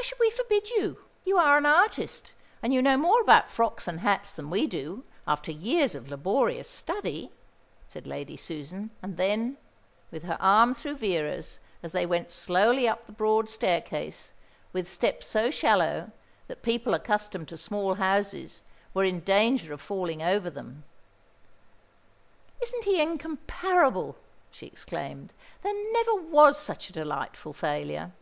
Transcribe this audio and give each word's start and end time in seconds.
"Why 0.00 0.02
should 0.06 0.18
we 0.20 0.30
forbid 0.30 0.70
you? 0.70 1.04
You 1.26 1.36
are 1.36 1.58
an 1.58 1.66
artist, 1.66 2.32
and 2.62 2.72
you 2.72 2.80
know 2.80 2.96
more 2.96 3.20
about 3.20 3.50
frocks 3.50 3.86
and 3.86 4.00
hats 4.00 4.32
than 4.32 4.48
we 4.48 4.66
do, 4.66 5.04
after 5.28 5.52
years 5.52 5.94
of 5.94 6.08
laborious 6.08 6.68
study," 6.70 7.30
said 7.86 8.06
Lady 8.06 8.34
Susan, 8.36 8.90
and 9.02 9.18
then, 9.18 9.58
with 10.10 10.22
her 10.22 10.38
arm 10.40 10.72
through 10.72 10.96
Vera's 10.96 11.58
as 11.82 11.92
they 11.92 12.06
went 12.06 12.32
slowly 12.32 12.88
up 12.88 13.04
the 13.04 13.12
broad 13.12 13.46
staircase, 13.50 14.32
with 14.72 14.90
steps 14.90 15.26
so 15.26 15.50
shallow 15.50 16.10
that 16.46 16.62
people 16.62 16.94
accustomed 16.94 17.48
to 17.48 17.58
small 17.58 17.94
houses 17.94 18.62
were 18.94 19.04
in 19.04 19.20
danger 19.20 19.70
of 19.70 19.82
falling 19.82 20.22
over 20.22 20.48
them, 20.48 20.82
"Isn't 22.62 22.84
he 22.84 23.02
incomparable?" 23.02 24.16
she 24.50 24.64
exclaimed. 24.64 25.34
"There 25.62 25.74
never 25.92 26.14
was 26.14 26.58
such 26.58 26.88
a 26.88 26.92
delightful 26.94 27.52
failure." 27.52 28.12